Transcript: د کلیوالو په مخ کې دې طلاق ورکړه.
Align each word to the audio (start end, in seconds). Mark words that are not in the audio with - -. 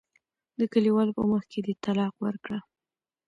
د 0.59 0.61
کلیوالو 0.73 1.15
په 1.17 1.23
مخ 1.31 1.43
کې 1.51 1.59
دې 1.65 1.73
طلاق 1.83 2.13
ورکړه. 2.25 2.59